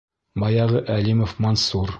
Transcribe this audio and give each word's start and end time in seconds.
Баяғы 0.43 0.81
Әлимов 0.95 1.39
Мансур. 1.47 1.87